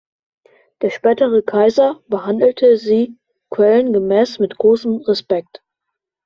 [0.81, 3.19] Der spätere Kaiser behandelte sie
[3.51, 5.61] Quellen gemäß mit großem Respekt.